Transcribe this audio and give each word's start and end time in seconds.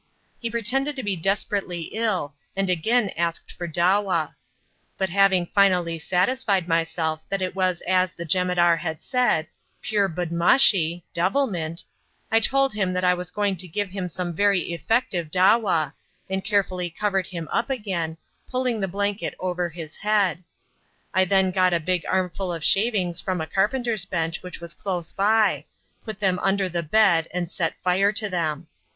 He 0.39 0.49
pretended 0.49 0.95
to 0.95 1.03
be 1.03 1.15
desperately 1.15 1.83
ill 1.93 2.33
and 2.55 2.71
again 2.71 3.11
asked 3.15 3.51
for 3.51 3.67
dawa; 3.67 4.33
but 4.97 5.11
having 5.11 5.45
finally 5.53 5.99
satisfied 5.99 6.67
myself 6.67 7.23
that 7.29 7.39
it 7.39 7.55
was 7.55 7.81
as 7.81 8.13
the 8.15 8.25
jemadar 8.25 8.77
had 8.77 9.03
said 9.03 9.47
pure 9.79 10.09
budmashi 10.09 11.03
(devilment) 11.13 11.83
I 12.31 12.39
told 12.39 12.73
him 12.73 12.93
that 12.93 13.03
I 13.03 13.13
was 13.13 13.29
going 13.29 13.57
to 13.57 13.67
give 13.67 13.91
him 13.91 14.09
some 14.09 14.33
very 14.33 14.71
effective 14.73 15.29
dawa, 15.29 15.93
and 16.27 16.43
carefully 16.43 16.89
covered 16.89 17.27
him 17.27 17.47
up 17.51 17.69
again, 17.69 18.17
pulling 18.49 18.79
the 18.79 18.87
blanket 18.87 19.35
over 19.39 19.69
his 19.69 19.97
head. 19.97 20.43
I 21.13 21.25
then 21.25 21.51
got 21.51 21.73
a 21.75 21.79
big 21.79 22.07
armful 22.07 22.51
of 22.51 22.63
shavings 22.65 23.21
from 23.21 23.39
a 23.39 23.45
carpenter's 23.45 24.05
bench 24.05 24.41
which 24.41 24.59
was 24.59 24.73
close 24.73 25.13
by, 25.13 25.65
put 26.03 26.19
them 26.19 26.39
under 26.39 26.67
the 26.69 26.81
bed 26.81 27.27
and 27.31 27.51
set 27.51 27.75
fire 27.83 28.11
to 28.13 28.29
them. 28.31 28.65